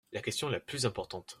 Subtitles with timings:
[0.13, 1.29] La question la plus importante.